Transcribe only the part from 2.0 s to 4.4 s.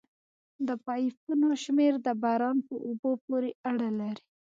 د باران په اوبو پورې اړه لري